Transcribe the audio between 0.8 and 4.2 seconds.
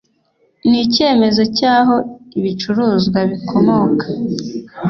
icyemezo cy'aho ibicuruzwa bikomoka